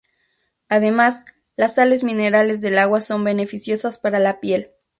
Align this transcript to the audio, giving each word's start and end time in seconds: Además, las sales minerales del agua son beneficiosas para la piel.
Además, 0.67 1.25
las 1.55 1.75
sales 1.75 2.03
minerales 2.03 2.59
del 2.59 2.79
agua 2.79 3.01
son 3.01 3.23
beneficiosas 3.23 3.99
para 3.99 4.17
la 4.17 4.39
piel. 4.39 4.71